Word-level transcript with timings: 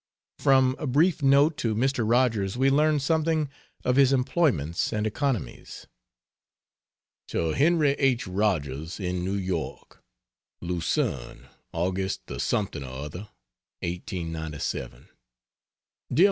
From 0.39 0.75
a 0.79 0.87
brief 0.87 1.21
note 1.21 1.57
to 1.57 1.75
Mr. 1.75 2.03
Rogers 2.09 2.57
we 2.57 2.71
learn 2.71 2.99
something 2.99 3.51
of 3.83 3.97
his 3.97 4.11
employments 4.11 4.91
and 4.91 5.05
economies. 5.05 5.85
To 7.27 7.49
Henry 7.49 7.91
H. 7.99 8.25
Rogers, 8.25 8.99
in 8.99 9.23
New 9.23 9.35
York: 9.37 10.01
LUCERNE, 10.59 11.49
August 11.71 12.21
the 12.25 12.39
something 12.39 12.81
or 12.83 12.87
other, 12.89 13.29
1897. 13.83 15.07
DEAR 16.11 16.15
MR. 16.17 16.19